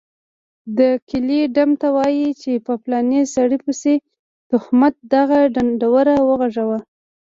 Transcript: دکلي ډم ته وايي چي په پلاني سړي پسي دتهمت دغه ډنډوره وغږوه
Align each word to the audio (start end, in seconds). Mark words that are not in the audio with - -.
دکلي 0.77 1.41
ډم 1.55 1.71
ته 1.81 1.87
وايي 1.97 2.29
چي 2.41 2.51
په 2.65 2.73
پلاني 2.83 3.21
سړي 3.35 3.57
پسي 3.65 3.95
دتهمت 4.51 4.93
دغه 5.13 5.39
ډنډوره 5.53 6.15
وغږوه 6.27 6.79